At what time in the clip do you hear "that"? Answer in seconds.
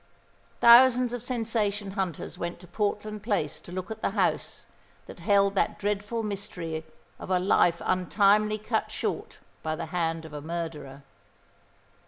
5.05-5.19, 5.53-5.77